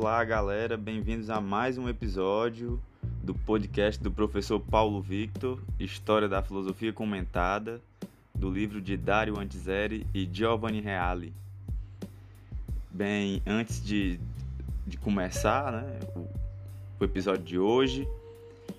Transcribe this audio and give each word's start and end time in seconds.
Olá, 0.00 0.22
galera, 0.22 0.76
bem-vindos 0.76 1.28
a 1.28 1.40
mais 1.40 1.76
um 1.76 1.88
episódio 1.88 2.80
do 3.20 3.34
podcast 3.34 4.00
do 4.00 4.12
professor 4.12 4.60
Paulo 4.60 5.02
Victor, 5.02 5.60
História 5.76 6.28
da 6.28 6.40
Filosofia 6.40 6.92
Comentada, 6.92 7.80
do 8.32 8.48
livro 8.48 8.80
de 8.80 8.96
Dario 8.96 9.40
Antiseri 9.40 10.06
e 10.14 10.24
Giovanni 10.32 10.80
Reale. 10.80 11.34
Bem, 12.88 13.42
antes 13.44 13.84
de, 13.84 14.20
de 14.86 14.96
começar 14.96 15.72
né, 15.72 15.98
o, 16.14 16.28
o 17.00 17.04
episódio 17.04 17.42
de 17.42 17.58
hoje, 17.58 18.06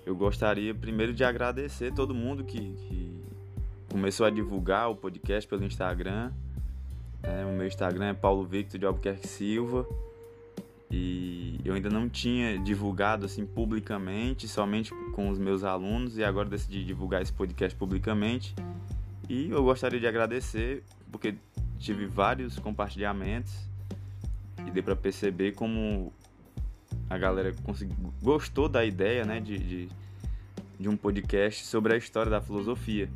eu 0.06 0.16
gostaria 0.16 0.74
primeiro 0.74 1.12
de 1.12 1.22
agradecer 1.22 1.92
todo 1.92 2.14
mundo 2.14 2.44
que, 2.44 2.58
que 2.58 3.22
começou 3.90 4.24
a 4.24 4.30
divulgar 4.30 4.90
o 4.90 4.96
podcast 4.96 5.46
pelo 5.46 5.64
Instagram. 5.64 6.32
É, 7.22 7.44
o 7.44 7.52
meu 7.52 7.66
Instagram 7.66 8.06
é 8.06 8.14
Paulo 8.14 8.42
Victor 8.42 8.80
de 8.80 8.86
Albuquerque 8.86 9.28
Silva 9.28 9.86
e 10.90 11.60
eu 11.64 11.74
ainda 11.74 11.88
não 11.88 12.08
tinha 12.08 12.58
divulgado 12.58 13.24
assim 13.24 13.46
publicamente, 13.46 14.48
somente 14.48 14.92
com 15.14 15.28
os 15.28 15.38
meus 15.38 15.62
alunos 15.62 16.18
e 16.18 16.24
agora 16.24 16.48
decidi 16.48 16.84
divulgar 16.84 17.22
esse 17.22 17.32
podcast 17.32 17.78
publicamente. 17.78 18.54
E 19.28 19.48
eu 19.50 19.62
gostaria 19.62 20.00
de 20.00 20.06
agradecer 20.06 20.82
porque 21.12 21.36
tive 21.78 22.06
vários 22.06 22.58
compartilhamentos 22.58 23.54
e 24.66 24.70
deu 24.70 24.82
para 24.82 24.96
perceber 24.96 25.52
como 25.52 26.12
a 27.08 27.16
galera 27.16 27.54
gostou 28.20 28.68
da 28.68 28.84
ideia, 28.84 29.24
né, 29.24 29.40
de, 29.40 29.58
de, 29.58 29.88
de 30.78 30.88
um 30.88 30.96
podcast 30.96 31.64
sobre 31.66 31.94
a 31.94 31.96
história 31.96 32.30
da 32.30 32.40
filosofia. 32.40 33.08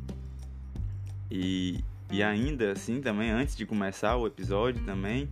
E, 1.29 1.83
e 2.09 2.23
ainda 2.23 2.71
assim 2.71 3.01
também, 3.01 3.31
antes 3.31 3.55
de 3.55 3.65
começar 3.65 4.15
o 4.15 4.25
episódio 4.27 4.83
também, 4.85 5.29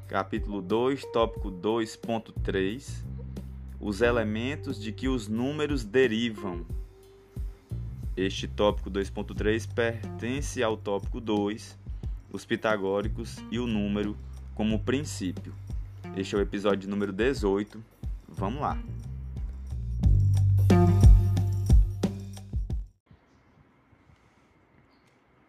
capítulo 0.09 0.61
2, 0.61 1.05
tópico 1.13 1.53
2.3, 1.53 3.05
os 3.81 4.01
elementos 4.01 4.83
de 4.83 4.91
que 4.91 5.07
os 5.07 5.29
números 5.29 5.85
derivam. 5.85 6.67
Este 8.17 8.49
tópico 8.49 8.91
2.3 8.91 9.73
pertence 9.73 10.65
ao 10.65 10.77
tópico 10.77 11.21
2, 11.21 11.79
os 12.33 12.45
pitagóricos 12.45 13.37
e 13.53 13.61
o 13.61 13.69
número 13.69 14.17
como 14.53 14.81
princípio. 14.81 15.55
Este 16.17 16.35
é 16.35 16.39
o 16.39 16.41
episódio 16.41 16.91
número 16.91 17.13
18. 17.13 17.81
Vamos 18.29 18.61
lá. 18.61 18.77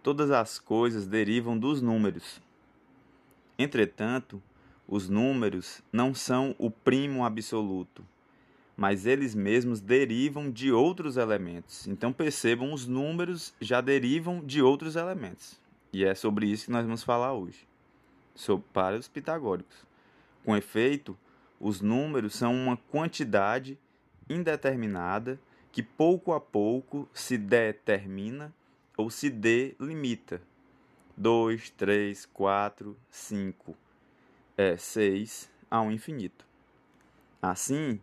Todas 0.01 0.31
as 0.31 0.59
coisas 0.59 1.07
derivam 1.07 1.57
dos 1.57 1.81
números. 1.81 2.41
Entretanto, 3.57 4.41
os 4.87 5.09
números 5.09 5.81
não 5.91 6.13
são 6.13 6.55
o 6.57 6.71
primo 6.71 7.25
absoluto, 7.25 8.05
mas 8.75 9.05
eles 9.05 9.35
mesmos 9.35 9.81
derivam 9.81 10.49
de 10.49 10.71
outros 10.71 11.17
elementos. 11.17 11.87
Então 11.87 12.13
percebam, 12.13 12.71
os 12.71 12.87
números 12.87 13.53
já 13.59 13.81
derivam 13.81 14.45
de 14.45 14.61
outros 14.61 14.95
elementos. 14.95 15.59
E 15.91 16.05
é 16.05 16.13
sobre 16.13 16.47
isso 16.47 16.65
que 16.65 16.71
nós 16.71 16.85
vamos 16.85 17.03
falar 17.03 17.33
hoje, 17.33 17.67
sobre, 18.35 18.65
para 18.71 18.97
os 18.97 19.07
pitagóricos. 19.07 19.85
Com 20.45 20.55
efeito, 20.55 21.17
os 21.59 21.81
números 21.81 22.35
são 22.35 22.53
uma 22.53 22.77
quantidade 22.77 23.77
indeterminada 24.29 25.39
que 25.71 25.81
pouco 25.81 26.33
a 26.33 26.39
pouco 26.39 27.09
se 27.13 27.37
determina 27.37 28.53
ou 28.97 29.11
se 29.11 29.29
D 29.29 29.75
limita. 29.79 30.41
2, 31.15 31.69
3, 31.71 32.25
4, 32.27 32.97
5, 33.09 33.75
é 34.55 34.77
6 34.77 35.49
ao 35.69 35.91
infinito. 35.91 36.45
Assim, 37.41 37.99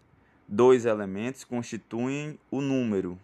dois 0.48 0.84
elementos 0.84 1.44
constituem 1.44 2.38
o 2.50 2.60
número, 2.60 3.18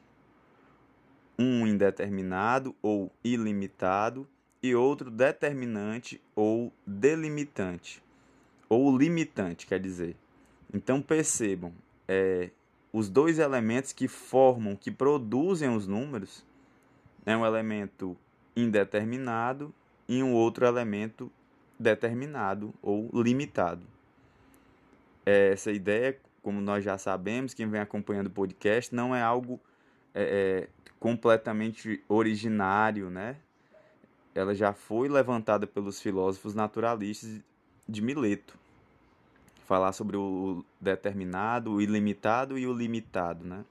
um 1.39 1.67
indeterminado 1.67 2.75
ou 2.83 3.11
ilimitado 3.25 4.29
e 4.63 4.75
outro 4.75 5.11
determinante 5.11 6.21
ou 6.37 6.73
delimitante, 6.87 8.03
ou 8.69 8.97
limitante, 8.97 9.67
quer 9.67 9.81
dizer. 9.81 10.15
Então 10.73 11.03
percebam, 11.03 11.73
é, 12.07 12.51
os 12.93 13.09
dois 13.09 13.39
elementos 13.39 13.93
que 13.93 14.07
formam, 14.07 14.77
que 14.77 14.91
produzem 14.91 15.69
os 15.75 15.87
números, 15.87 16.45
é 17.25 17.37
um 17.37 17.45
elemento 17.45 18.17
indeterminado 18.57 19.73
e 20.09 20.23
um 20.23 20.33
outro 20.33 20.67
elemento 20.67 21.31
determinado 21.79 22.75
ou 22.83 23.11
limitado. 23.23 23.87
Essa 25.25 25.71
ideia, 25.71 26.19
como 26.43 26.61
nós 26.61 26.85
já 26.85 26.99
sabemos, 26.99 27.55
quem 27.55 27.69
vem 27.69 27.81
acompanhando 27.81 28.27
o 28.27 28.31
podcast, 28.31 28.95
não 28.95 29.15
é 29.15 29.23
algo 29.23 29.61
é, 30.15 30.69
é, 30.69 30.89
completamente 30.99 32.03
originário, 32.09 33.09
né? 33.11 33.37
Ela 34.35 34.55
já 34.55 34.73
foi 34.73 35.09
levantada 35.09 35.67
pelos 35.67 36.01
filósofos 36.01 36.55
naturalistas 36.55 37.41
de 37.89 38.03
Mileto. 38.03 38.59
Falar 39.67 39.93
sobre 39.93 40.17
o 40.17 40.65
determinado, 40.81 41.73
o 41.73 41.81
ilimitado 41.81 42.59
e 42.59 42.67
o 42.67 42.73
limitado, 42.73 43.45
né? 43.45 43.65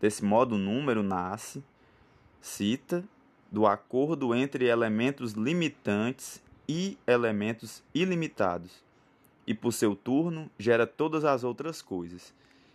Desse 0.00 0.24
modo, 0.24 0.54
o 0.54 0.58
número 0.58 1.02
nasce 1.02 1.62
cita 2.40 3.04
do 3.50 3.66
acordo 3.66 4.34
entre 4.34 4.66
elementos 4.66 5.32
limitantes 5.32 6.42
e 6.68 6.98
elementos 7.06 7.82
ilimitados, 7.94 8.84
e 9.46 9.54
por 9.54 9.72
seu 9.72 9.96
turno 9.96 10.50
gera 10.58 10.86
todas 10.86 11.24
as 11.24 11.44
outras 11.44 11.80
coisas. 11.80 12.34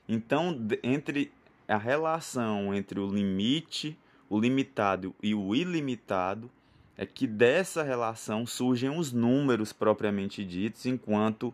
Então, 0.10 0.58
entre 0.82 1.32
a 1.68 1.78
relação 1.78 2.74
entre 2.74 3.00
o 3.00 3.08
limite, 3.08 3.98
o 4.30 4.40
limitado 4.40 5.14
e 5.22 5.34
o 5.36 5.56
ilimitado, 5.56 6.50
é 6.98 7.06
que 7.06 7.26
dessa 7.26 7.84
relação 7.84 8.46
surgem 8.46 8.90
os 8.90 9.12
números 9.12 9.74
propriamente 9.74 10.44
ditos, 10.44 10.86
enquanto 10.86 11.54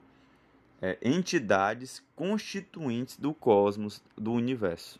é, 0.81 0.97
entidades 1.01 2.03
constituintes 2.15 3.17
do 3.17 3.33
cosmos, 3.33 4.01
do 4.17 4.31
universo. 4.31 4.99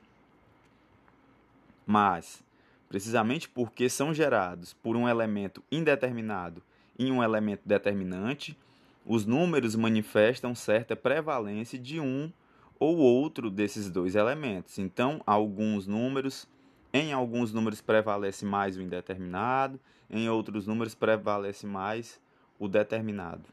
Mas, 1.85 2.43
precisamente 2.89 3.47
porque 3.47 3.87
são 3.87 4.13
gerados 4.13 4.73
por 4.73 4.97
um 4.97 5.07
elemento 5.07 5.63
indeterminado 5.71 6.61
em 6.99 7.11
um 7.13 7.23
elemento 7.23 7.61
determinante, 7.65 8.57
os 9.05 9.25
números 9.25 9.73
manifestam 9.73 10.53
certa 10.53 10.97
prevalência 10.97 11.79
de 11.79 11.99
um 11.99 12.29
ou 12.77 12.97
outro 12.97 13.49
desses 13.49 13.89
dois 13.89 14.15
elementos. 14.15 14.77
Então, 14.77 15.21
alguns 15.25 15.87
números, 15.87 16.45
em 16.93 17.13
alguns 17.13 17.53
números 17.53 17.79
prevalece 17.79 18.43
mais 18.43 18.75
o 18.75 18.81
indeterminado, 18.81 19.79
em 20.09 20.29
outros 20.29 20.67
números 20.67 20.93
prevalece 20.93 21.65
mais 21.65 22.19
o 22.59 22.67
determinado. 22.67 23.45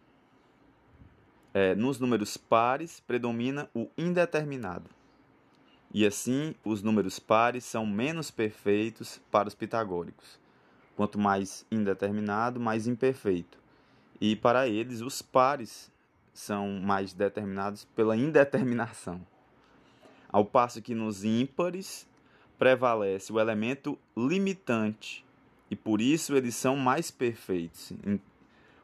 É, 1.54 1.74
nos 1.74 2.00
números 2.00 2.36
pares 2.36 3.00
predomina 3.06 3.70
o 3.72 3.88
indeterminado. 3.96 4.90
E 5.96 6.04
assim, 6.04 6.54
os 6.62 6.82
números 6.82 7.18
pares 7.18 7.64
são 7.64 7.86
menos 7.86 8.30
perfeitos 8.30 9.18
para 9.30 9.48
os 9.48 9.54
pitagóricos. 9.54 10.38
Quanto 10.94 11.18
mais 11.18 11.64
indeterminado, 11.70 12.60
mais 12.60 12.86
imperfeito. 12.86 13.58
E 14.20 14.36
para 14.36 14.68
eles, 14.68 15.00
os 15.00 15.22
pares 15.22 15.90
são 16.34 16.68
mais 16.80 17.14
determinados 17.14 17.86
pela 17.96 18.14
indeterminação. 18.14 19.26
Ao 20.28 20.44
passo 20.44 20.82
que 20.82 20.94
nos 20.94 21.24
ímpares 21.24 22.06
prevalece 22.58 23.32
o 23.32 23.40
elemento 23.40 23.98
limitante 24.14 25.24
e 25.70 25.74
por 25.74 26.02
isso 26.02 26.36
eles 26.36 26.54
são 26.54 26.76
mais 26.76 27.10
perfeitos. 27.10 27.94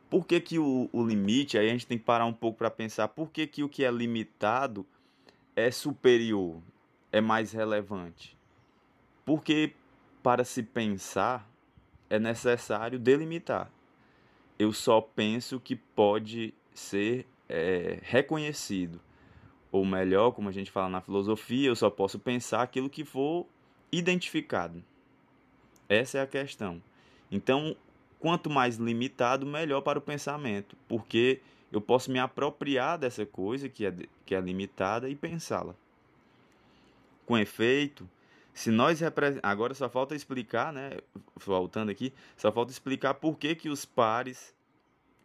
Por 0.08 0.26
que, 0.26 0.40
que 0.40 0.58
o, 0.58 0.88
o 0.90 1.06
limite, 1.06 1.58
aí 1.58 1.68
a 1.68 1.72
gente 1.72 1.86
tem 1.86 1.98
que 1.98 2.04
parar 2.04 2.24
um 2.24 2.32
pouco 2.32 2.56
para 2.56 2.70
pensar, 2.70 3.08
por 3.08 3.30
que, 3.30 3.46
que 3.46 3.62
o 3.62 3.68
que 3.68 3.84
é 3.84 3.90
limitado 3.90 4.86
é 5.54 5.70
superior, 5.70 6.56
é 7.12 7.20
mais 7.20 7.52
relevante? 7.52 8.36
Porque 9.24 9.74
para 10.22 10.42
se 10.44 10.62
pensar 10.62 11.48
é 12.08 12.18
necessário 12.18 12.98
delimitar. 12.98 13.70
Eu 14.58 14.72
só 14.72 15.00
penso 15.00 15.60
que 15.60 15.76
pode 15.76 16.54
ser 16.74 17.26
é, 17.48 17.98
reconhecido. 18.02 19.00
Ou 19.70 19.84
melhor, 19.84 20.32
como 20.32 20.48
a 20.48 20.52
gente 20.52 20.70
fala 20.70 20.88
na 20.88 21.00
filosofia, 21.00 21.68
eu 21.68 21.76
só 21.76 21.88
posso 21.88 22.18
pensar 22.18 22.62
aquilo 22.62 22.90
que 22.90 23.04
for 23.04 23.46
identificado. 23.90 24.82
Essa 25.88 26.18
é 26.18 26.22
a 26.22 26.26
questão. 26.26 26.82
Então, 27.30 27.76
quanto 28.18 28.50
mais 28.50 28.76
limitado, 28.76 29.46
melhor 29.46 29.80
para 29.80 29.98
o 29.98 30.02
pensamento, 30.02 30.76
porque 30.86 31.40
eu 31.70 31.80
posso 31.80 32.10
me 32.10 32.18
apropriar 32.18 32.98
dessa 32.98 33.24
coisa 33.24 33.68
que 33.68 33.86
é, 33.86 33.94
que 34.24 34.34
é 34.34 34.40
limitada 34.40 35.08
e 35.08 35.16
pensá-la. 35.16 35.74
Com 37.26 37.38
efeito, 37.38 38.08
se 38.52 38.70
nós 38.70 39.00
agora 39.42 39.74
só 39.74 39.88
falta 39.88 40.14
explicar, 40.14 40.72
né, 40.72 40.98
voltando 41.36 41.90
aqui, 41.90 42.12
só 42.36 42.52
falta 42.52 42.70
explicar 42.70 43.14
por 43.14 43.38
que, 43.38 43.54
que 43.54 43.68
os 43.68 43.84
pares 43.84 44.54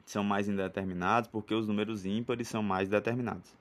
são 0.05 0.23
mais 0.23 0.47
indeterminados, 0.47 1.29
porque 1.29 1.53
os 1.53 1.67
números 1.67 2.05
ímpares 2.05 2.47
são 2.47 2.63
mais 2.63 2.87
determinados. 2.87 3.53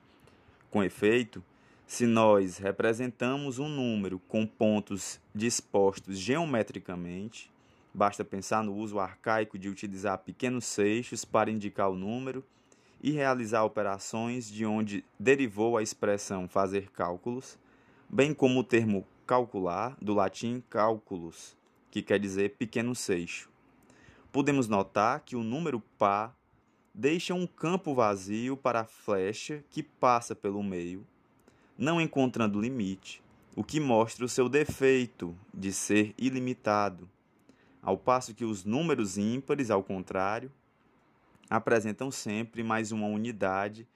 Com 0.71 0.83
efeito, 0.83 1.43
se 1.85 2.05
nós 2.05 2.57
representamos 2.57 3.59
um 3.59 3.67
número 3.67 4.19
com 4.27 4.45
pontos 4.45 5.19
dispostos 5.33 6.17
geometricamente, 6.17 7.51
basta 7.93 8.23
pensar 8.23 8.63
no 8.63 8.75
uso 8.75 8.99
arcaico 8.99 9.57
de 9.57 9.69
utilizar 9.69 10.17
pequenos 10.19 10.65
seixos 10.65 11.25
para 11.25 11.49
indicar 11.49 11.89
o 11.89 11.95
número 11.95 12.43
e 13.01 13.11
realizar 13.11 13.63
operações 13.63 14.49
de 14.49 14.65
onde 14.65 15.03
derivou 15.19 15.77
a 15.77 15.83
expressão 15.83 16.47
fazer 16.47 16.91
cálculos, 16.91 17.57
bem 18.09 18.33
como 18.33 18.59
o 18.59 18.63
termo 18.63 19.05
calcular, 19.25 19.97
do 20.01 20.13
latim 20.13 20.63
cálculos, 20.69 21.57
que 21.91 22.01
quer 22.01 22.19
dizer 22.19 22.55
pequeno 22.57 22.95
seixo. 22.95 23.49
Podemos 24.31 24.67
notar 24.67 25.21
que 25.21 25.35
o 25.35 25.43
número 25.43 25.81
par 25.97 26.35
deixa 26.93 27.33
um 27.33 27.45
campo 27.45 27.93
vazio 27.93 28.55
para 28.55 28.81
a 28.81 28.85
flecha 28.85 29.63
que 29.69 29.83
passa 29.83 30.35
pelo 30.35 30.63
meio, 30.63 31.05
não 31.77 31.99
encontrando 31.99 32.61
limite, 32.61 33.21
o 33.55 33.63
que 33.63 33.79
mostra 33.79 34.25
o 34.25 34.29
seu 34.29 34.47
defeito 34.47 35.35
de 35.53 35.73
ser 35.73 36.13
ilimitado, 36.17 37.09
ao 37.81 37.97
passo 37.97 38.33
que 38.33 38.45
os 38.45 38.63
números 38.63 39.17
ímpares, 39.17 39.69
ao 39.69 39.83
contrário, 39.83 40.51
apresentam 41.49 42.11
sempre 42.11 42.63
mais 42.63 42.91
uma 42.91 43.07
unidade 43.07 43.87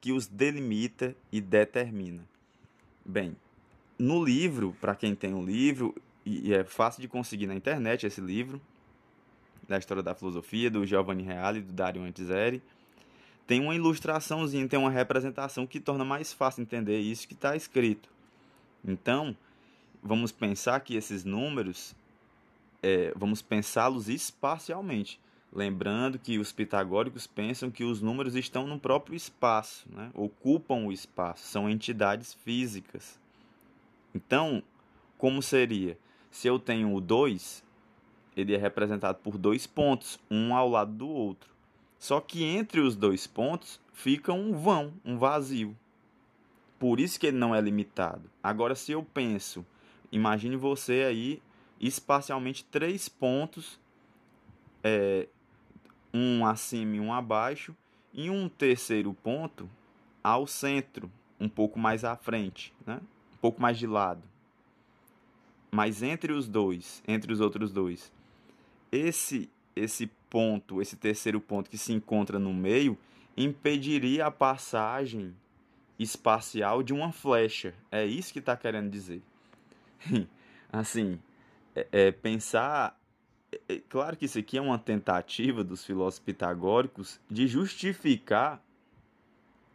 que 0.00 0.12
os 0.12 0.26
delimita 0.26 1.16
e 1.32 1.40
determina. 1.40 2.28
Bem, 3.04 3.36
no 3.98 4.24
livro, 4.24 4.76
para 4.80 4.94
quem 4.94 5.14
tem 5.14 5.34
o 5.34 5.38
um 5.38 5.44
livro, 5.44 5.94
e 6.24 6.52
é 6.52 6.62
fácil 6.62 7.00
de 7.00 7.08
conseguir 7.08 7.46
na 7.46 7.54
internet 7.54 8.06
esse 8.06 8.20
livro, 8.20 8.60
da 9.66 9.78
história 9.78 10.02
da 10.02 10.14
filosofia, 10.14 10.70
do 10.70 10.86
Giovanni 10.86 11.22
Reale, 11.22 11.60
do 11.60 11.72
Dario 11.72 12.02
Antiseri, 12.02 12.62
tem 13.46 13.60
uma 13.60 13.74
ilustraçãozinha, 13.74 14.68
tem 14.68 14.78
uma 14.78 14.90
representação 14.90 15.66
que 15.66 15.80
torna 15.80 16.04
mais 16.04 16.32
fácil 16.32 16.62
entender 16.62 16.98
isso 16.98 17.26
que 17.26 17.34
está 17.34 17.56
escrito. 17.56 18.08
Então, 18.84 19.34
vamos 20.02 20.30
pensar 20.30 20.80
que 20.80 20.94
esses 20.94 21.24
números, 21.24 21.94
é, 22.82 23.12
vamos 23.16 23.40
pensá-los 23.40 24.08
espacialmente. 24.08 25.18
Lembrando 25.50 26.18
que 26.18 26.38
os 26.38 26.52
pitagóricos 26.52 27.26
pensam 27.26 27.70
que 27.70 27.84
os 27.84 28.02
números 28.02 28.36
estão 28.36 28.66
no 28.66 28.78
próprio 28.78 29.16
espaço, 29.16 29.86
né? 29.90 30.10
ocupam 30.12 30.84
o 30.84 30.92
espaço, 30.92 31.46
são 31.46 31.70
entidades 31.70 32.34
físicas. 32.34 33.18
Então, 34.18 34.64
como 35.16 35.40
seria? 35.40 35.96
Se 36.28 36.48
eu 36.48 36.58
tenho 36.58 36.92
o 36.92 37.00
2, 37.00 37.64
ele 38.36 38.52
é 38.52 38.58
representado 38.58 39.18
por 39.22 39.38
dois 39.38 39.64
pontos, 39.64 40.18
um 40.28 40.56
ao 40.56 40.68
lado 40.68 40.92
do 40.92 41.08
outro. 41.08 41.48
Só 42.00 42.20
que 42.20 42.42
entre 42.42 42.80
os 42.80 42.96
dois 42.96 43.28
pontos 43.28 43.80
fica 43.92 44.32
um 44.32 44.52
vão, 44.52 44.92
um 45.04 45.16
vazio. 45.16 45.76
Por 46.80 46.98
isso 46.98 47.18
que 47.18 47.28
ele 47.28 47.36
não 47.36 47.54
é 47.54 47.60
limitado. 47.60 48.28
Agora, 48.42 48.74
se 48.74 48.90
eu 48.90 49.04
penso, 49.04 49.64
imagine 50.10 50.56
você 50.56 51.04
aí 51.04 51.40
espacialmente 51.80 52.64
três 52.64 53.08
pontos, 53.08 53.78
é, 54.82 55.28
um 56.12 56.44
acima 56.44 56.96
e 56.96 57.00
um 57.00 57.12
abaixo, 57.12 57.74
e 58.12 58.28
um 58.30 58.48
terceiro 58.48 59.14
ponto 59.14 59.70
ao 60.24 60.44
centro, 60.44 61.08
um 61.38 61.48
pouco 61.48 61.78
mais 61.78 62.04
à 62.04 62.16
frente, 62.16 62.74
né? 62.84 63.00
Um 63.38 63.40
pouco 63.40 63.62
mais 63.62 63.78
de 63.78 63.86
lado. 63.86 64.22
Mas 65.70 66.02
entre 66.02 66.32
os 66.32 66.48
dois, 66.48 67.02
entre 67.06 67.32
os 67.32 67.40
outros 67.40 67.72
dois, 67.72 68.12
esse 68.90 69.50
esse 69.76 70.10
ponto, 70.28 70.82
esse 70.82 70.96
terceiro 70.96 71.40
ponto 71.40 71.70
que 71.70 71.78
se 71.78 71.92
encontra 71.92 72.38
no 72.38 72.52
meio, 72.52 72.98
impediria 73.36 74.26
a 74.26 74.30
passagem 74.30 75.34
espacial 75.98 76.82
de 76.82 76.92
uma 76.92 77.12
flecha. 77.12 77.74
É 77.90 78.04
isso 78.04 78.32
que 78.32 78.40
está 78.40 78.56
querendo 78.56 78.90
dizer. 78.90 79.22
assim, 80.72 81.20
é, 81.74 81.86
é 81.92 82.10
pensar. 82.10 82.98
É, 83.50 83.74
é, 83.74 83.82
claro 83.88 84.16
que 84.16 84.24
isso 84.24 84.38
aqui 84.38 84.58
é 84.58 84.60
uma 84.60 84.78
tentativa 84.78 85.64
dos 85.64 85.84
filósofos 85.84 86.24
pitagóricos 86.24 87.20
de 87.30 87.46
justificar 87.46 88.62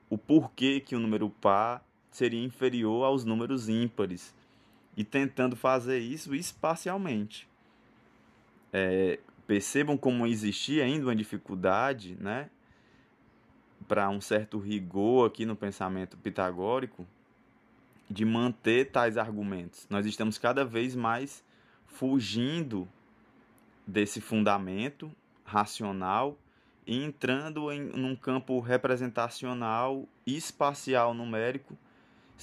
o 0.09 0.17
porquê 0.17 0.79
que 0.79 0.95
o 0.95 0.99
número 0.99 1.29
par 1.29 1.83
seria 2.13 2.43
inferior 2.43 3.05
aos 3.05 3.25
números 3.25 3.67
ímpares 3.67 4.33
e 4.95 5.03
tentando 5.03 5.55
fazer 5.55 5.99
isso 5.99 6.35
espacialmente. 6.35 7.47
É, 8.71 9.19
percebam 9.45 9.97
como 9.97 10.25
existia 10.25 10.83
ainda 10.83 11.07
uma 11.07 11.15
dificuldade, 11.15 12.15
né, 12.19 12.49
para 13.87 14.09
um 14.09 14.21
certo 14.21 14.57
rigor 14.57 15.27
aqui 15.27 15.45
no 15.45 15.55
pensamento 15.55 16.15
pitagórico 16.17 17.05
de 18.09 18.23
manter 18.23 18.91
tais 18.91 19.17
argumentos. 19.17 19.87
Nós 19.89 20.05
estamos 20.05 20.37
cada 20.37 20.63
vez 20.63 20.95
mais 20.95 21.43
fugindo 21.87 22.87
desse 23.85 24.21
fundamento 24.21 25.11
racional 25.43 26.37
e 26.85 27.03
entrando 27.03 27.71
em 27.71 27.91
um 27.93 28.15
campo 28.15 28.59
representacional 28.59 30.07
espacial 30.25 31.13
numérico 31.13 31.77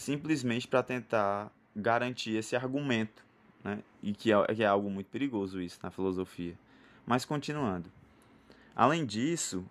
simplesmente 0.00 0.66
para 0.66 0.82
tentar 0.82 1.52
garantir 1.76 2.36
esse 2.36 2.56
argumento, 2.56 3.24
né? 3.62 3.82
e 4.02 4.12
que 4.12 4.32
é, 4.32 4.54
que 4.54 4.62
é 4.62 4.66
algo 4.66 4.90
muito 4.90 5.08
perigoso 5.08 5.60
isso 5.60 5.78
na 5.82 5.90
filosofia. 5.90 6.58
Mas 7.06 7.24
continuando. 7.24 7.90
Além 8.74 9.04
disso, 9.04 9.64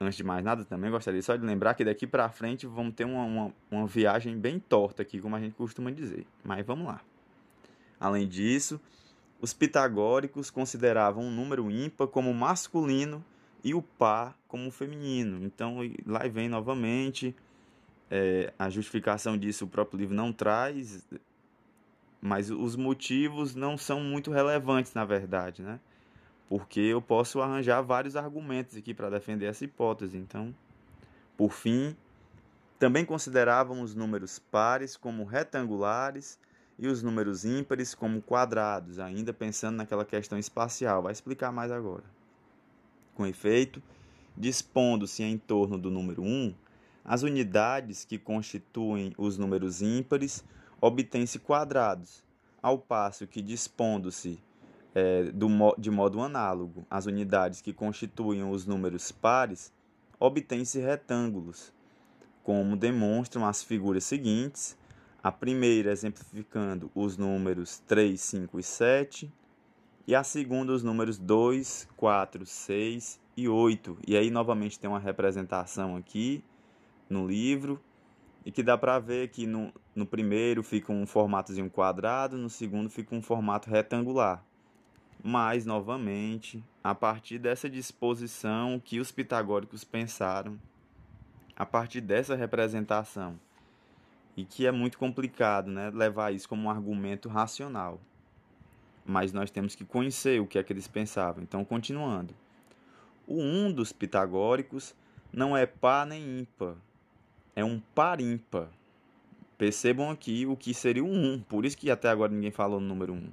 antes 0.00 0.16
de 0.16 0.24
mais 0.24 0.42
nada, 0.42 0.64
também 0.64 0.90
gostaria 0.90 1.20
só 1.22 1.36
de 1.36 1.44
lembrar 1.44 1.74
que 1.74 1.84
daqui 1.84 2.06
para 2.06 2.28
frente 2.30 2.66
vamos 2.66 2.94
ter 2.94 3.04
uma, 3.04 3.24
uma, 3.24 3.54
uma 3.70 3.86
viagem 3.86 4.36
bem 4.38 4.58
torta 4.58 5.02
aqui, 5.02 5.20
como 5.20 5.36
a 5.36 5.40
gente 5.40 5.54
costuma 5.54 5.90
dizer. 5.90 6.26
Mas 6.42 6.64
vamos 6.64 6.86
lá. 6.86 7.00
Além 8.00 8.26
disso, 8.26 8.80
os 9.40 9.52
pitagóricos 9.52 10.50
consideravam 10.50 11.28
o 11.28 11.30
número 11.30 11.70
ímpar 11.70 12.08
como 12.08 12.32
masculino 12.32 13.22
e 13.62 13.74
o 13.74 13.82
par 13.82 14.36
como 14.48 14.70
feminino. 14.70 15.44
Então, 15.44 15.78
lá 16.06 16.20
vem 16.28 16.48
novamente 16.48 17.36
é, 18.14 18.52
a 18.58 18.68
justificação 18.68 19.38
disso 19.38 19.64
o 19.64 19.68
próprio 19.68 19.98
livro 19.98 20.14
não 20.14 20.34
traz, 20.34 21.02
mas 22.20 22.50
os 22.50 22.76
motivos 22.76 23.54
não 23.54 23.78
são 23.78 24.00
muito 24.00 24.30
relevantes, 24.30 24.92
na 24.92 25.02
verdade, 25.02 25.62
né? 25.62 25.80
Porque 26.46 26.80
eu 26.80 27.00
posso 27.00 27.40
arranjar 27.40 27.80
vários 27.80 28.14
argumentos 28.14 28.76
aqui 28.76 28.92
para 28.92 29.08
defender 29.08 29.46
essa 29.46 29.64
hipótese. 29.64 30.18
Então, 30.18 30.54
por 31.38 31.54
fim, 31.54 31.96
também 32.78 33.02
consideravam 33.02 33.80
os 33.80 33.94
números 33.94 34.38
pares 34.38 34.94
como 34.94 35.24
retangulares 35.24 36.38
e 36.78 36.88
os 36.88 37.02
números 37.02 37.46
ímpares 37.46 37.94
como 37.94 38.20
quadrados, 38.20 38.98
ainda 38.98 39.32
pensando 39.32 39.76
naquela 39.76 40.04
questão 40.04 40.38
espacial. 40.38 41.02
Vai 41.02 41.12
explicar 41.12 41.50
mais 41.50 41.72
agora. 41.72 42.04
Com 43.14 43.24
efeito, 43.24 43.82
dispondo-se 44.36 45.22
em 45.22 45.38
torno 45.38 45.78
do 45.78 45.90
número 45.90 46.22
1, 46.22 46.54
as 47.04 47.22
unidades 47.22 48.04
que 48.04 48.18
constituem 48.18 49.12
os 49.18 49.36
números 49.36 49.82
ímpares 49.82 50.44
obtêm-se 50.80 51.38
quadrados, 51.38 52.22
ao 52.62 52.78
passo 52.78 53.26
que, 53.26 53.42
dispondo-se 53.42 54.38
é, 54.94 55.24
de 55.78 55.90
modo 55.90 56.20
análogo, 56.20 56.86
as 56.88 57.06
unidades 57.06 57.60
que 57.60 57.72
constituem 57.72 58.44
os 58.44 58.66
números 58.66 59.10
pares 59.10 59.72
obtêm-se 60.18 60.78
retângulos, 60.78 61.72
como 62.44 62.76
demonstram 62.76 63.46
as 63.46 63.62
figuras 63.62 64.04
seguintes, 64.04 64.76
a 65.22 65.32
primeira 65.32 65.90
exemplificando 65.90 66.90
os 66.94 67.16
números 67.16 67.80
3, 67.86 68.20
5 68.20 68.58
e 68.58 68.62
7, 68.62 69.32
e 70.06 70.14
a 70.14 70.22
segunda 70.22 70.72
os 70.72 70.82
números 70.82 71.18
2, 71.18 71.88
4, 71.96 72.44
6 72.44 73.20
e 73.36 73.48
8. 73.48 73.98
E 74.06 74.16
aí 74.16 74.30
novamente 74.30 74.78
tem 74.78 74.90
uma 74.90 74.98
representação 74.98 75.96
aqui 75.96 76.44
no 77.12 77.26
livro, 77.26 77.80
e 78.44 78.50
que 78.50 78.62
dá 78.62 78.76
para 78.76 78.98
ver 78.98 79.28
que 79.28 79.46
no, 79.46 79.72
no 79.94 80.04
primeiro 80.04 80.62
fica 80.62 80.92
um 80.92 81.06
formatozinho 81.06 81.70
quadrado, 81.70 82.36
no 82.36 82.50
segundo 82.50 82.90
fica 82.90 83.14
um 83.14 83.22
formato 83.22 83.70
retangular. 83.70 84.44
Mas, 85.22 85.64
novamente, 85.64 86.64
a 86.82 86.94
partir 86.94 87.38
dessa 87.38 87.70
disposição 87.70 88.82
que 88.84 88.98
os 88.98 89.12
pitagóricos 89.12 89.84
pensaram, 89.84 90.58
a 91.54 91.64
partir 91.64 92.00
dessa 92.00 92.34
representação, 92.34 93.38
e 94.36 94.44
que 94.44 94.66
é 94.66 94.72
muito 94.72 94.98
complicado 94.98 95.70
né, 95.70 95.90
levar 95.90 96.32
isso 96.32 96.48
como 96.48 96.64
um 96.64 96.70
argumento 96.70 97.28
racional. 97.28 98.00
Mas 99.04 99.32
nós 99.32 99.50
temos 99.50 99.74
que 99.74 99.84
conhecer 99.84 100.40
o 100.40 100.46
que 100.46 100.58
é 100.58 100.62
que 100.62 100.72
eles 100.72 100.88
pensavam. 100.88 101.42
Então, 101.42 101.64
continuando. 101.64 102.34
O 103.26 103.36
1 103.36 103.66
um 103.66 103.72
dos 103.72 103.92
pitagóricos 103.92 104.94
não 105.32 105.56
é 105.56 105.66
par 105.66 106.06
nem 106.06 106.40
ímpar, 106.40 106.74
é 107.54 107.64
um 107.64 107.80
par 107.94 108.20
ímpar. 108.20 108.68
Percebam 109.58 110.10
aqui 110.10 110.46
o 110.46 110.56
que 110.56 110.74
seria 110.74 111.04
o 111.04 111.08
1, 111.08 111.32
um, 111.34 111.40
por 111.40 111.64
isso 111.64 111.76
que 111.76 111.90
até 111.90 112.08
agora 112.08 112.32
ninguém 112.32 112.50
falou 112.50 112.80
no 112.80 112.88
número 112.88 113.12
1. 113.12 113.16
Um. 113.16 113.32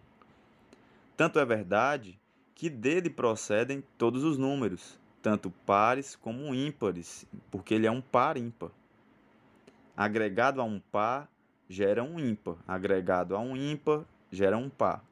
Tanto 1.18 1.40
é 1.40 1.46
verdade 1.46 2.20
que 2.54 2.70
dele 2.70 3.10
procedem 3.10 3.84
todos 3.98 4.24
os 4.24 4.38
números, 4.38 5.00
tanto 5.22 5.50
pares 5.66 6.16
como 6.16 6.54
ímpares, 6.54 7.26
porque 7.50 7.74
ele 7.74 7.88
é 7.88 7.92
um 7.92 8.02
par 8.02 8.38
ímpar. 8.38 8.70
Agregado 9.96 10.62
a 10.62 10.64
um 10.64 10.80
par 10.80 11.30
gera 11.70 12.04
um 12.04 12.20
ímpar, 12.20 12.56
agregado 12.68 13.36
a 13.36 13.40
um 13.40 13.56
ímpar 13.56 14.04
gera 14.32 14.58
um 14.58 14.70
par. 14.70 15.04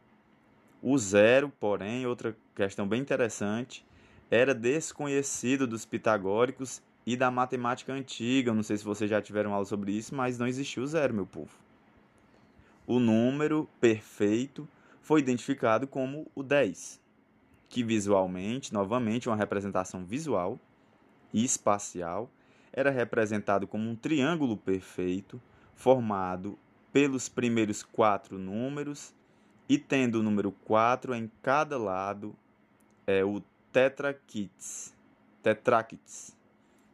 O 0.81 0.97
zero, 0.97 1.51
porém, 1.59 2.05
outra 2.05 2.35
questão 2.55 2.87
bem 2.87 3.01
interessante, 3.01 3.85
era 4.29 4.53
desconhecido 4.53 5.65
dos 5.65 5.85
pitagóricos 5.85 6.81
e 7.07 7.15
da 7.15 7.31
matemática 7.31 7.93
antiga. 7.93 8.53
Não 8.53 8.61
sei 8.61 8.75
se 8.75 8.83
vocês 8.83 9.09
já 9.09 9.21
tiveram 9.21 9.53
aula 9.53 9.65
sobre 9.65 9.93
isso, 9.93 10.13
mas 10.13 10.37
não 10.37 10.45
existiu 10.45 10.85
zero, 10.85 11.13
meu 11.13 11.25
povo. 11.25 11.57
O 12.85 12.99
número 12.99 13.69
perfeito 13.79 14.67
foi 15.01 15.21
identificado 15.21 15.87
como 15.87 16.29
o 16.35 16.43
10, 16.43 16.99
que 17.69 17.81
visualmente, 17.81 18.73
novamente, 18.73 19.29
uma 19.29 19.37
representação 19.37 20.03
visual 20.03 20.59
e 21.33 21.45
espacial, 21.45 22.29
era 22.73 22.91
representado 22.91 23.65
como 23.65 23.89
um 23.89 23.95
triângulo 23.95 24.57
perfeito 24.57 25.41
formado 25.73 26.59
pelos 26.91 27.29
primeiros 27.29 27.83
quatro 27.83 28.37
números 28.37 29.13
e 29.69 29.77
tendo 29.77 30.19
o 30.19 30.23
número 30.23 30.51
4 30.51 31.15
em 31.15 31.31
cada 31.41 31.77
lado, 31.77 32.35
é 33.05 33.23
o 33.23 33.41
tetraquites, 33.71 34.93
tetraquites, 35.41 36.37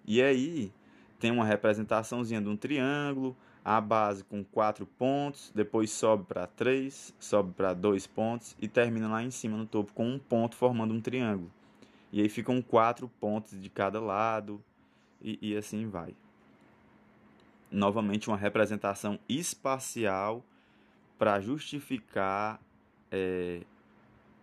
e 0.05 0.21
aí 0.21 0.71
tem 1.19 1.31
uma 1.31 1.45
representaçãozinha 1.45 2.41
de 2.41 2.49
um 2.49 2.57
triângulo, 2.57 3.35
a 3.63 3.79
base 3.79 4.23
com 4.25 4.43
quatro 4.43 4.85
pontos, 4.85 5.51
depois 5.55 5.89
sobe 5.89 6.25
para 6.25 6.45
três, 6.45 7.13
sobe 7.19 7.53
para 7.53 7.73
dois 7.73 8.05
pontos 8.05 8.55
e 8.59 8.67
termina 8.67 9.07
lá 9.07 9.23
em 9.23 9.31
cima 9.31 9.55
no 9.55 9.65
topo 9.65 9.93
com 9.93 10.07
um 10.07 10.19
ponto 10.19 10.55
formando 10.55 10.93
um 10.93 10.99
triângulo. 10.99 11.49
E 12.11 12.21
aí 12.21 12.27
ficam 12.27 12.61
quatro 12.61 13.09
pontos 13.19 13.59
de 13.59 13.69
cada 13.69 13.99
lado 13.99 14.61
e, 15.21 15.39
e 15.41 15.55
assim 15.55 15.87
vai. 15.87 16.13
Novamente 17.71 18.27
uma 18.27 18.37
representação 18.37 19.17
espacial 19.27 20.43
para 21.17 21.39
justificar 21.39 22.59
é, 23.09 23.61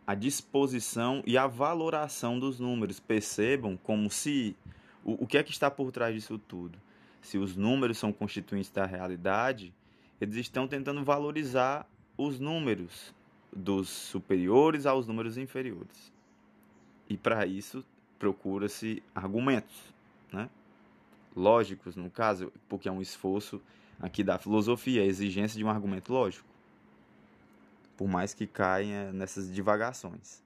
a 0.06 0.14
disposição 0.14 1.22
e 1.26 1.36
a 1.36 1.46
valoração 1.46 2.38
dos 2.40 2.58
números. 2.58 2.98
Percebam 2.98 3.76
como 3.76 4.10
se 4.10 4.56
o, 5.04 5.24
o 5.24 5.26
que 5.26 5.38
é 5.38 5.42
que 5.42 5.50
está 5.50 5.70
por 5.70 5.90
trás 5.90 6.14
disso 6.14 6.38
tudo? 6.38 6.78
Se 7.22 7.38
os 7.38 7.56
números 7.56 7.98
são 7.98 8.12
constituintes 8.12 8.70
da 8.70 8.86
realidade, 8.86 9.74
eles 10.20 10.36
estão 10.36 10.66
tentando 10.66 11.04
valorizar 11.04 11.86
os 12.16 12.38
números 12.38 13.14
dos 13.52 13.88
superiores 13.88 14.86
aos 14.86 15.06
números 15.06 15.36
inferiores. 15.36 16.12
E 17.08 17.16
para 17.16 17.46
isso 17.46 17.84
procura-se 18.18 19.02
argumentos, 19.14 19.94
né? 20.32 20.48
lógicos, 21.34 21.96
no 21.96 22.10
caso, 22.10 22.52
porque 22.68 22.88
é 22.88 22.92
um 22.92 23.00
esforço 23.00 23.60
aqui 24.00 24.22
da 24.22 24.38
filosofia, 24.38 25.02
a 25.02 25.06
exigência 25.06 25.58
de 25.58 25.64
um 25.64 25.70
argumento 25.70 26.12
lógico, 26.12 26.46
por 27.96 28.08
mais 28.08 28.32
que 28.34 28.46
caia 28.46 29.12
nessas 29.12 29.52
divagações. 29.52 30.42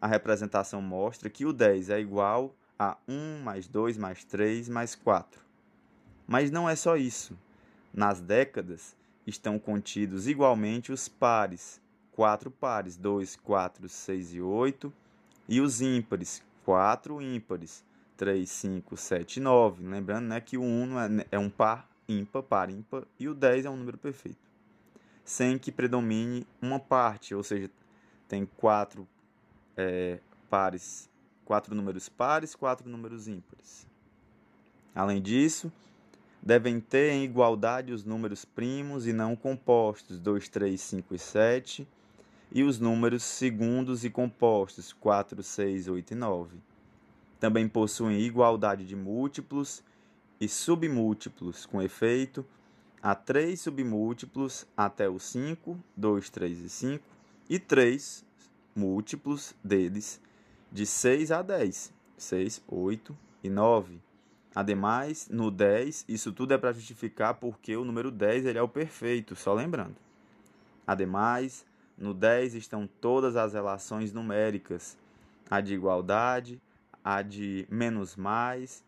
A 0.00 0.06
representação 0.06 0.82
mostra 0.82 1.30
que 1.30 1.46
o 1.46 1.52
10 1.52 1.90
é 1.90 2.00
igual 2.00 2.54
a 2.90 2.96
1 3.08 3.42
mais 3.42 3.66
2 3.66 3.96
mais 3.96 4.24
3 4.24 4.68
mais 4.68 4.94
4. 4.94 5.40
Mas 6.26 6.50
não 6.50 6.68
é 6.68 6.76
só 6.76 6.96
isso. 6.96 7.36
Nas 7.92 8.20
décadas 8.20 8.96
estão 9.26 9.58
contidos 9.58 10.26
igualmente 10.26 10.92
os 10.92 11.08
pares, 11.08 11.80
quatro 12.12 12.50
pares, 12.50 12.96
2, 12.96 13.36
4, 13.36 13.88
6 13.88 14.34
e 14.34 14.40
8, 14.40 14.92
e 15.48 15.60
os 15.60 15.80
ímpares, 15.80 16.42
quatro 16.64 17.20
ímpares, 17.20 17.84
3, 18.16 18.48
5, 18.48 18.96
7 18.96 19.36
e 19.36 19.40
9. 19.40 19.86
Lembrando 19.86 20.26
né, 20.26 20.40
que 20.40 20.56
o 20.56 20.62
1 20.62 21.00
é, 21.00 21.26
é 21.32 21.38
um 21.38 21.50
par 21.50 21.88
ímpar, 22.08 22.42
par 22.42 22.70
ímpar, 22.70 23.04
e 23.18 23.28
o 23.28 23.34
10 23.34 23.66
é 23.66 23.70
um 23.70 23.76
número 23.76 23.98
perfeito. 23.98 24.38
Sem 25.24 25.58
que 25.58 25.72
predomine 25.72 26.46
uma 26.60 26.78
parte, 26.78 27.34
ou 27.34 27.42
seja, 27.42 27.70
tem 28.28 28.44
quatro 28.44 29.08
é, 29.76 30.18
pares 30.50 31.08
quatro 31.44 31.74
números 31.74 32.08
pares, 32.08 32.54
quatro 32.54 32.88
números 32.88 33.28
ímpares. 33.28 33.86
Além 34.94 35.20
disso, 35.20 35.72
devem 36.42 36.78
ter 36.80 37.12
em 37.12 37.24
igualdade 37.24 37.92
os 37.92 38.04
números 38.04 38.44
primos 38.44 39.06
e 39.06 39.12
não 39.12 39.34
compostos, 39.34 40.18
2, 40.18 40.48
3, 40.48 40.80
5 40.80 41.14
e 41.14 41.18
7, 41.18 41.88
e 42.52 42.62
os 42.62 42.78
números 42.78 43.22
segundos 43.22 44.04
e 44.04 44.10
compostos, 44.10 44.92
4, 44.92 45.42
6, 45.42 45.88
8 45.88 46.12
e 46.12 46.14
9. 46.14 46.56
Também 47.40 47.68
possuem 47.68 48.20
igualdade 48.20 48.86
de 48.86 48.94
múltiplos 48.94 49.82
e 50.40 50.48
submúltiplos, 50.48 51.66
com 51.66 51.82
efeito, 51.82 52.44
há 53.02 53.14
três 53.14 53.60
submúltiplos 53.60 54.66
até 54.76 55.08
o 55.08 55.18
5, 55.18 55.78
2, 55.96 56.30
3 56.30 56.60
e 56.60 56.68
5, 56.68 57.04
e 57.50 57.58
três 57.58 58.24
múltiplos 58.74 59.54
deles 59.62 60.20
de 60.74 60.84
6 60.84 61.30
a 61.30 61.40
10. 61.40 61.94
6, 62.18 62.64
8 62.66 63.16
e 63.44 63.48
9. 63.48 64.02
Ademais, 64.52 65.28
no 65.30 65.48
10, 65.48 66.04
isso 66.08 66.32
tudo 66.32 66.52
é 66.52 66.58
para 66.58 66.72
justificar 66.72 67.34
porque 67.34 67.76
o 67.76 67.84
número 67.84 68.10
10 68.10 68.46
ele 68.46 68.58
é 68.58 68.62
o 68.62 68.68
perfeito, 68.68 69.36
só 69.36 69.54
lembrando. 69.54 69.94
Ademais, 70.84 71.64
no 71.96 72.12
10 72.12 72.54
estão 72.56 72.88
todas 73.00 73.36
as 73.36 73.54
relações 73.54 74.12
numéricas, 74.12 74.98
a 75.48 75.60
de 75.60 75.74
igualdade, 75.74 76.60
a 77.04 77.22
de 77.22 77.68
menos 77.70 78.16
mais, 78.16 78.84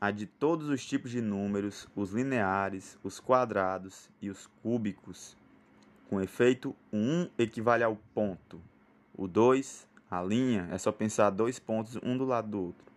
a 0.00 0.10
de 0.10 0.26
todos 0.26 0.68
os 0.68 0.84
tipos 0.84 1.12
de 1.12 1.20
números, 1.20 1.86
os 1.94 2.10
lineares, 2.10 2.98
os 3.04 3.20
quadrados 3.20 4.10
e 4.20 4.30
os 4.30 4.48
cúbicos. 4.64 5.36
Com 6.08 6.20
efeito, 6.20 6.74
o 6.90 6.96
1 6.96 7.30
equivale 7.38 7.84
ao 7.84 7.96
ponto, 8.12 8.60
o 9.16 9.28
2 9.28 9.88
a 10.10 10.22
linha 10.22 10.68
é 10.72 10.78
só 10.78 10.90
pensar 10.90 11.30
dois 11.30 11.58
pontos 11.58 11.96
um 12.02 12.18
do 12.18 12.24
lado 12.24 12.48
do 12.48 12.60
outro. 12.60 12.90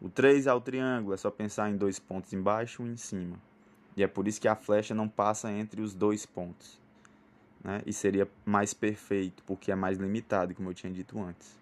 O 0.00 0.10
3 0.10 0.46
é 0.46 0.52
o 0.52 0.60
triângulo, 0.60 1.14
é 1.14 1.16
só 1.16 1.30
pensar 1.30 1.70
em 1.70 1.76
dois 1.76 1.98
pontos 1.98 2.32
embaixo 2.34 2.82
e 2.82 2.84
um 2.84 2.92
em 2.92 2.96
cima. 2.96 3.38
E 3.96 4.02
é 4.02 4.06
por 4.06 4.28
isso 4.28 4.40
que 4.40 4.48
a 4.48 4.54
flecha 4.54 4.94
não 4.94 5.08
passa 5.08 5.50
entre 5.50 5.80
os 5.80 5.94
dois 5.94 6.26
pontos. 6.26 6.78
né? 7.62 7.80
e 7.86 7.92
seria 7.94 8.28
mais 8.44 8.74
perfeito, 8.74 9.42
porque 9.44 9.72
é 9.72 9.74
mais 9.74 9.96
limitado, 9.96 10.54
como 10.54 10.68
eu 10.68 10.74
tinha 10.74 10.92
dito 10.92 11.18
antes. 11.18 11.56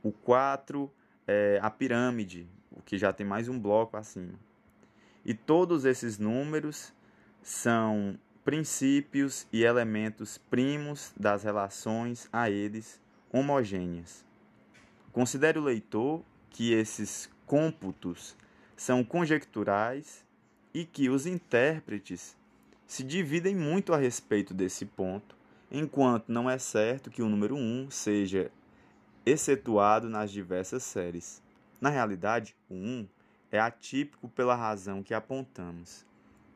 O 0.00 0.12
4 0.12 0.88
é 1.26 1.58
a 1.60 1.68
pirâmide, 1.68 2.46
o 2.70 2.80
que 2.82 2.96
já 2.96 3.12
tem 3.12 3.26
mais 3.26 3.48
um 3.48 3.58
bloco 3.58 3.96
acima. 3.96 4.38
E 5.24 5.34
todos 5.34 5.84
esses 5.84 6.18
números 6.18 6.92
são 7.42 8.16
princípios 8.44 9.48
e 9.52 9.64
elementos 9.64 10.38
primos 10.38 11.12
das 11.18 11.42
relações 11.42 12.28
a 12.32 12.48
eles 12.48 13.00
homogêneas. 13.32 14.24
Considere 15.12 15.58
o 15.58 15.62
leitor 15.64 16.22
que 16.50 16.72
esses 16.72 17.30
cômputos 17.46 18.36
são 18.76 19.02
conjecturais 19.02 20.24
e 20.74 20.84
que 20.84 21.08
os 21.08 21.26
intérpretes 21.26 22.36
se 22.86 23.02
dividem 23.02 23.54
muito 23.54 23.92
a 23.92 23.96
respeito 23.96 24.54
desse 24.54 24.84
ponto, 24.84 25.36
enquanto 25.70 26.30
não 26.30 26.48
é 26.48 26.58
certo 26.58 27.10
que 27.10 27.22
o 27.22 27.28
número 27.28 27.56
1 27.56 27.90
seja 27.90 28.50
excetuado 29.24 30.08
nas 30.08 30.30
diversas 30.30 30.84
séries. 30.84 31.42
Na 31.80 31.90
realidade, 31.90 32.54
o 32.68 32.74
1 32.74 33.08
é 33.50 33.58
atípico 33.58 34.28
pela 34.28 34.54
razão 34.54 35.02
que 35.02 35.12
apontamos. 35.12 36.06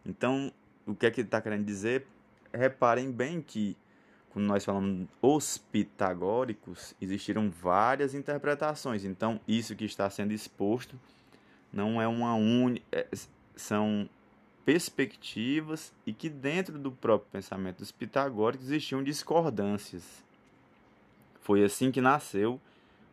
Então, 0.05 0.53
o 0.87 0.95
que 0.95 1.07
é 1.07 1.11
que 1.11 1.21
ele 1.21 1.29
está 1.29 1.41
querendo 1.41 1.65
dizer? 1.65 2.07
Reparem 2.53 3.11
bem 3.11 3.43
que, 3.43 3.77
quando 4.31 4.47
nós 4.47 4.65
falamos 4.65 5.09
os 5.21 5.59
pitagóricos, 5.59 6.95
existiram 7.01 7.51
várias 7.51 8.15
interpretações. 8.15 9.05
Então, 9.05 9.41
isso 9.47 9.75
que 9.75 9.85
está 9.85 10.09
sendo 10.09 10.33
exposto 10.33 10.99
não 11.73 12.01
é 12.01 12.07
uma 12.07 12.35
única. 12.35 12.85
É, 12.93 13.07
são 13.57 14.09
perspectivas 14.65 15.93
e 16.07 16.13
que 16.13 16.29
dentro 16.29 16.79
do 16.79 16.93
próprio 16.93 17.31
pensamento 17.33 17.79
dos 17.79 17.91
pitagóricos 17.91 18.67
existiam 18.67 19.03
discordâncias. 19.03 20.25
Foi 21.41 21.65
assim 21.65 21.91
que 21.91 22.01
nasceu 22.01 22.61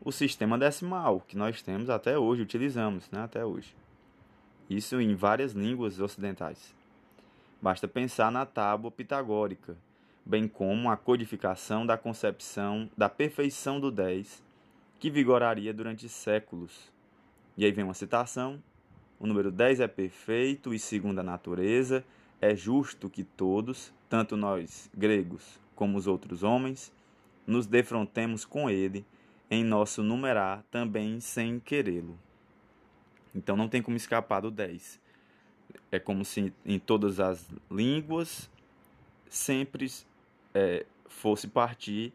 o 0.03 0.11
sistema 0.11 0.57
decimal, 0.57 1.21
que 1.27 1.35
nós 1.35 1.61
temos 1.61 1.89
até 1.89 2.17
hoje, 2.17 2.43
utilizamos 2.43 3.09
né, 3.11 3.21
até 3.21 3.43
hoje. 3.43 3.75
Isso 4.69 5.01
em 5.01 5.15
várias 5.15 5.53
línguas 5.53 5.99
ocidentais. 5.99 6.75
Basta 7.61 7.87
pensar 7.87 8.31
na 8.31 8.45
tábua 8.45 8.91
pitagórica, 8.91 9.75
bem 10.27 10.45
como 10.45 10.91
a 10.91 10.97
codificação 10.97 11.85
da 11.85 11.97
concepção 11.97 12.89
da 12.97 13.07
perfeição 13.07 13.79
do 13.79 13.89
10, 13.89 14.43
que 14.99 15.09
vigoraria 15.09 15.73
durante 15.73 16.09
séculos. 16.09 16.91
E 17.55 17.63
aí 17.63 17.71
vem 17.71 17.85
uma 17.85 17.93
citação: 17.93 18.61
o 19.17 19.25
número 19.25 19.49
10 19.49 19.79
é 19.79 19.87
perfeito 19.87 20.73
e 20.73 20.79
segundo 20.79 21.19
a 21.19 21.23
natureza, 21.23 22.03
é 22.41 22.53
justo 22.53 23.09
que 23.09 23.23
todos, 23.23 23.93
tanto 24.09 24.35
nós 24.35 24.91
gregos 24.93 25.59
como 25.73 25.97
os 25.97 26.07
outros 26.07 26.43
homens, 26.43 26.91
nos 27.45 27.65
defrontemos 27.65 28.43
com 28.43 28.69
ele 28.69 29.05
em 29.49 29.63
nosso 29.63 30.03
numerar 30.03 30.61
também 30.69 31.21
sem 31.21 31.57
querê-lo. 31.57 32.19
Então 33.33 33.55
não 33.55 33.69
tem 33.69 33.81
como 33.81 33.95
escapar 33.95 34.41
do 34.41 34.51
10. 34.51 34.99
É 35.89 35.99
como 35.99 36.25
se 36.25 36.53
em 36.65 36.79
todas 36.79 37.19
as 37.19 37.47
línguas 37.71 38.49
sempre 39.29 39.89
é, 40.57 40.85
fosse 41.07 41.47
partir 41.47 42.11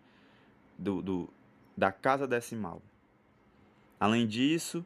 do, 0.76 1.00
do, 1.00 1.28
da 1.76 1.92
casa 1.92 2.26
decimal. 2.26 2.82
Além 4.00 4.26
disso, 4.26 4.84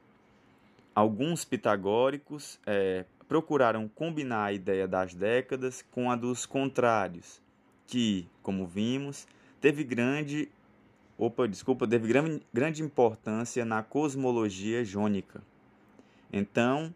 alguns 0.95 1.43
pitagóricos 1.43 2.61
é, 2.67 3.07
procuraram 3.27 3.89
combinar 3.89 4.45
a 4.45 4.53
ideia 4.53 4.87
das 4.87 5.15
décadas 5.15 5.83
com 5.91 6.11
a 6.11 6.17
dos 6.17 6.45
contrários, 6.45 7.41
que, 7.87 8.29
como 8.43 8.67
vimos, 8.67 9.27
teve 9.59 9.83
grande 9.85 10.51
opa, 11.17 11.49
desculpa, 11.49 11.89
teve 11.89 12.13
grande 12.53 12.83
importância 12.83 13.65
na 13.65 13.83
cosmologia 13.83 14.85
jônica. 14.85 15.43
Então, 16.31 16.95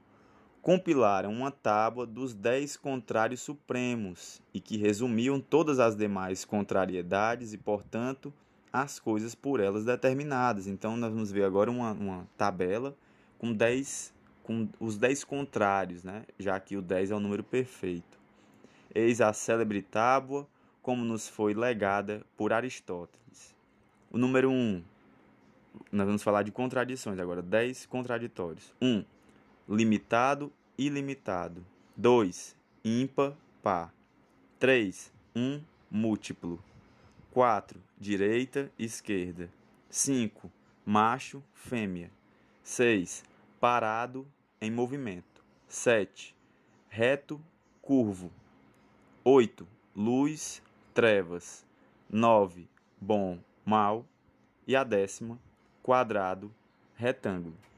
compilaram 0.63 1.33
uma 1.33 1.51
tábua 1.51 2.07
dos 2.07 2.35
dez 2.35 2.77
contrários 2.77 3.41
supremos 3.41 4.43
e 4.53 4.61
que 4.61 4.77
resumiam 4.77 5.41
todas 5.41 5.79
as 5.79 5.97
demais 5.97 6.45
contrariedades 6.45 7.53
e, 7.53 7.59
portanto, 7.59 8.33
as 8.73 8.99
coisas 8.99 9.35
por 9.35 9.61
elas 9.61 9.85
determinadas. 9.85 10.67
Então, 10.67 10.97
nós 10.97 11.13
vamos 11.13 11.33
ver 11.33 11.45
agora 11.45 11.71
uma, 11.71 11.93
uma 11.93 12.29
tabela 12.37 12.95
com, 13.39 13.53
dez, 13.53 14.13
com 14.43 14.69
os 14.79 14.99
dez 14.99 15.25
contrários, 15.25 16.05
né? 16.05 16.25
já 16.39 16.61
que 16.61 16.77
o 16.77 16.83
10 16.83 17.11
é 17.11 17.15
o 17.15 17.21
número 17.21 17.43
perfeito. 17.43 18.19
Eis 18.95 19.21
a 19.21 19.33
célebre 19.33 19.83
tábua, 19.83 20.47
como 20.83 21.05
nos 21.05 21.29
foi 21.29 21.55
legada 21.55 22.23
por 22.37 22.53
Aristóteles. 22.53 23.55
O 24.11 24.19
número 24.19 24.51
1, 24.51 24.53
um, 24.53 24.83
nós 25.93 26.07
vamos 26.07 26.23
falar 26.23 26.43
de 26.43 26.51
contradições 26.51 27.19
agora, 27.19 27.41
10 27.41 27.87
contraditórios. 27.87 28.75
1. 28.81 28.87
Um, 28.87 29.05
limitado, 29.71 30.53
ilimitado. 30.77 31.65
2. 31.97 32.57
Ímpar, 32.85 33.37
par. 33.63 33.95
3. 34.59 35.13
1. 35.37 35.41
Um, 35.41 35.65
múltiplo. 35.89 36.59
4. 37.31 37.81
Direita, 37.97 38.69
esquerda. 38.77 39.49
5. 39.89 40.51
Macho, 40.85 41.41
fêmea. 41.55 42.11
6. 42.65 43.23
Parado, 43.61 44.27
em 44.61 44.73
movimento. 44.73 45.45
7. 45.69 46.35
Reto, 46.89 47.41
curvo. 47.81 48.33
8. 49.23 49.69
Luz, 49.95 50.61
trevas. 50.93 51.65
9. 52.11 52.69
Bom, 53.01 53.39
mal 53.65 54.05
e 54.67 54.75
a 54.75 54.83
décima, 54.83 55.39
quadrado, 55.81 56.53
retângulo. 56.97 57.70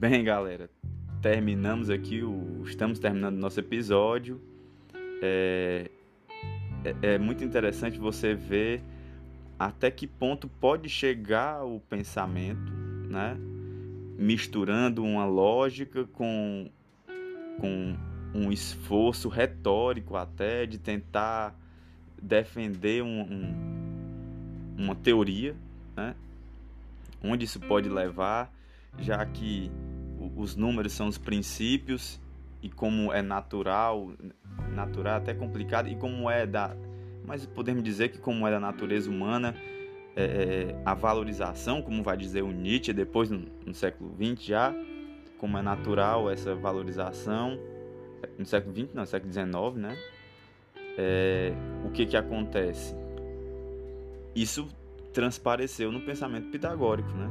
Bem, 0.00 0.24
galera, 0.24 0.70
terminamos 1.20 1.90
aqui 1.90 2.22
o, 2.22 2.62
estamos 2.64 2.98
terminando 2.98 3.36
nosso 3.36 3.60
episódio. 3.60 4.40
É, 5.20 5.90
é, 6.82 7.16
é 7.16 7.18
muito 7.18 7.44
interessante 7.44 7.98
você 7.98 8.32
ver 8.34 8.82
até 9.58 9.90
que 9.90 10.06
ponto 10.06 10.48
pode 10.48 10.88
chegar 10.88 11.66
o 11.66 11.80
pensamento, 11.80 12.72
né? 13.10 13.36
misturando 14.16 15.04
uma 15.04 15.26
lógica 15.26 16.06
com, 16.06 16.70
com 17.60 17.94
um 18.34 18.50
esforço 18.50 19.28
retórico 19.28 20.16
até 20.16 20.64
de 20.64 20.78
tentar 20.78 21.54
defender 22.22 23.02
um, 23.02 23.20
um, 23.20 24.76
uma 24.78 24.94
teoria, 24.94 25.54
né? 25.94 26.14
onde 27.22 27.44
isso 27.44 27.60
pode 27.60 27.90
levar, 27.90 28.50
já 28.98 29.26
que 29.26 29.70
os 30.36 30.56
números 30.56 30.92
são 30.92 31.08
os 31.08 31.18
princípios 31.18 32.20
e 32.62 32.68
como 32.68 33.12
é 33.12 33.22
natural, 33.22 34.12
natural 34.74 35.16
até 35.16 35.32
complicado, 35.32 35.88
e 35.88 35.96
como 35.96 36.30
é 36.30 36.46
da, 36.46 36.76
mas 37.24 37.46
podemos 37.46 37.82
dizer 37.82 38.10
que 38.10 38.18
como 38.18 38.46
é 38.46 38.50
da 38.50 38.60
natureza 38.60 39.10
humana, 39.10 39.54
é, 40.16 40.24
é, 40.24 40.82
a 40.84 40.94
valorização, 40.94 41.80
como 41.80 42.02
vai 42.02 42.16
dizer 42.16 42.42
o 42.42 42.50
Nietzsche 42.50 42.92
depois 42.92 43.30
no, 43.30 43.46
no 43.64 43.72
século 43.72 44.14
XX 44.14 44.44
já, 44.44 44.74
como 45.38 45.56
é 45.56 45.62
natural 45.62 46.30
essa 46.30 46.54
valorização, 46.54 47.58
no 48.38 48.44
século 48.44 48.74
XX, 48.74 48.92
não, 48.92 49.02
no 49.02 49.06
século 49.06 49.32
XIX, 49.32 49.48
né? 49.76 49.96
É, 50.98 51.52
o 51.86 51.90
que 51.90 52.04
que 52.04 52.16
acontece? 52.16 52.94
Isso 54.34 54.68
transpareceu 55.12 55.90
no 55.90 56.00
pensamento 56.02 56.50
pitagórico, 56.50 57.10
né? 57.12 57.30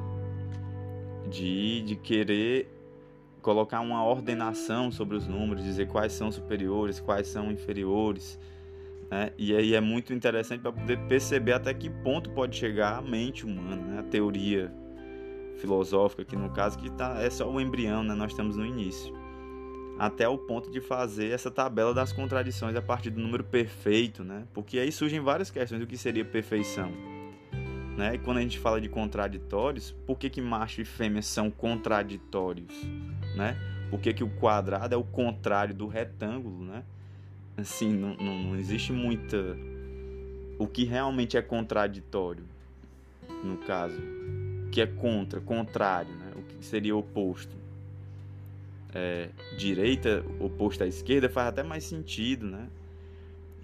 De, 1.29 1.81
de 1.83 1.95
querer 1.95 2.78
colocar 3.41 3.79
uma 3.81 4.05
ordenação 4.05 4.91
sobre 4.91 5.15
os 5.15 5.27
números, 5.27 5.63
dizer 5.63 5.87
quais 5.87 6.13
são 6.13 6.31
superiores, 6.31 6.99
quais 6.99 7.27
são 7.27 7.51
inferiores, 7.51 8.39
né? 9.09 9.31
E 9.37 9.55
aí 9.55 9.73
é 9.73 9.81
muito 9.81 10.13
interessante 10.13 10.61
para 10.61 10.71
poder 10.71 10.99
perceber 11.07 11.53
até 11.53 11.73
que 11.73 11.89
ponto 11.89 12.29
pode 12.29 12.55
chegar 12.55 12.97
a 12.97 13.01
mente 13.01 13.45
humana, 13.45 13.75
né? 13.75 13.99
a 13.99 14.03
teoria 14.03 14.71
filosófica, 15.57 16.23
que 16.23 16.35
no 16.35 16.51
caso 16.51 16.77
que 16.77 16.89
tá, 16.91 17.17
é 17.19 17.29
só 17.29 17.49
o 17.49 17.59
embrião, 17.59 18.03
né? 18.03 18.13
nós 18.13 18.31
estamos 18.31 18.55
no 18.55 18.65
início. 18.65 19.17
Até 19.97 20.29
o 20.29 20.37
ponto 20.37 20.71
de 20.71 20.79
fazer 20.79 21.31
essa 21.31 21.51
tabela 21.51 21.93
das 21.93 22.13
contradições 22.13 22.75
a 22.75 22.81
partir 22.81 23.09
do 23.09 23.19
número 23.19 23.43
perfeito, 23.43 24.23
né? 24.23 24.45
porque 24.53 24.79
aí 24.79 24.91
surgem 24.91 25.19
várias 25.19 25.49
questões 25.49 25.81
do 25.81 25.87
que 25.87 25.97
seria 25.97 26.23
perfeição. 26.23 26.91
Né? 27.97 28.15
E 28.15 28.17
quando 28.19 28.37
a 28.37 28.41
gente 28.41 28.59
fala 28.59 28.79
de 28.79 28.87
contraditórios, 28.87 29.91
por 30.05 30.17
que, 30.17 30.29
que 30.29 30.39
macho 30.39 30.79
e 30.79 30.85
fêmea 30.85 31.21
são 31.21 31.51
contraditórios? 31.51 32.73
Né? 33.35 33.57
Por 33.89 33.99
que, 33.99 34.23
o 34.23 34.29
quadrado 34.29 34.93
é 34.93 34.97
o 34.97 35.03
contrário 35.03 35.73
do 35.73 35.87
retângulo? 35.87 36.63
Né? 36.63 36.83
Assim, 37.57 37.91
não, 37.91 38.15
não, 38.15 38.43
não 38.43 38.55
existe 38.55 38.91
muita. 38.91 39.37
O 40.57 40.67
que 40.67 40.83
realmente 40.83 41.37
é 41.37 41.41
contraditório, 41.41 42.43
no 43.43 43.57
caso. 43.57 43.99
que 44.71 44.81
é 44.81 44.87
contra, 44.87 45.39
contrário, 45.39 46.13
né? 46.13 46.33
o 46.35 46.41
que 46.43 46.65
seria 46.65 46.95
oposto. 46.95 47.57
É, 48.93 49.29
direita 49.57 50.23
oposto 50.39 50.83
à 50.83 50.87
esquerda 50.87 51.29
faz 51.29 51.49
até 51.49 51.61
mais 51.61 51.83
sentido, 51.83 52.47
né? 52.47 52.67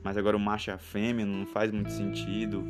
Mas 0.04 0.18
agora 0.18 0.38
o 0.38 0.40
macho 0.40 0.70
e 0.70 0.72
a 0.72 0.78
fêmea 0.78 1.26
não 1.26 1.48
faz 1.48 1.72
muito 1.72 1.92
sentido. 1.92 2.64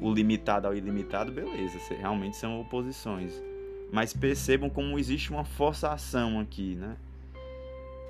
O 0.00 0.12
limitado 0.12 0.66
ao 0.66 0.74
ilimitado, 0.74 1.30
beleza, 1.30 1.78
realmente 1.94 2.36
são 2.36 2.60
oposições. 2.60 3.40
Mas 3.92 4.14
percebam 4.14 4.70
como 4.70 4.98
existe 4.98 5.30
uma 5.30 5.44
forçação 5.44 6.40
aqui, 6.40 6.74
né? 6.74 6.96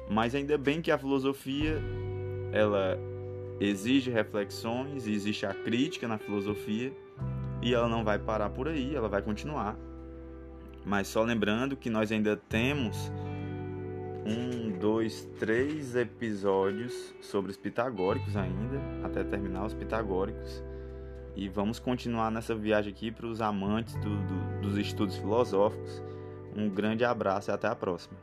Mas 0.08 0.34
ainda 0.34 0.56
bem 0.56 0.80
que 0.80 0.92
a 0.92 0.96
filosofia 0.96 1.82
ela 2.52 2.96
exige 3.60 4.10
reflexões, 4.10 5.08
existe 5.08 5.44
a 5.44 5.52
crítica 5.52 6.06
na 6.06 6.18
filosofia 6.18 6.92
e 7.60 7.74
ela 7.74 7.88
não 7.88 8.04
vai 8.04 8.18
parar 8.18 8.50
por 8.50 8.68
aí, 8.68 8.94
ela 8.94 9.08
vai 9.08 9.22
continuar. 9.22 9.76
Mas 10.84 11.08
só 11.08 11.22
lembrando 11.22 11.76
que 11.76 11.90
nós 11.90 12.12
ainda 12.12 12.36
temos 12.36 13.10
um, 14.24 14.70
dois, 14.78 15.28
três 15.38 15.96
episódios 15.96 17.14
sobre 17.20 17.50
os 17.50 17.56
pitagóricos 17.56 18.36
ainda, 18.36 18.80
até 19.04 19.24
terminar 19.24 19.64
os 19.64 19.74
pitagóricos. 19.74 20.62
E 21.34 21.48
vamos 21.48 21.78
continuar 21.78 22.30
nessa 22.30 22.54
viagem 22.54 22.92
aqui 22.92 23.10
para 23.10 23.26
os 23.26 23.40
amantes 23.40 23.94
do, 23.96 24.10
do, 24.10 24.60
dos 24.60 24.76
estudos 24.76 25.16
filosóficos. 25.16 26.02
Um 26.54 26.68
grande 26.68 27.04
abraço 27.04 27.50
e 27.50 27.52
até 27.52 27.66
a 27.68 27.74
próxima. 27.74 28.16